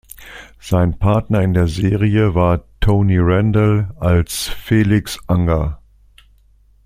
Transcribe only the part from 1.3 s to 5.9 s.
in der Serie war Tony Randall als "Felix Unger".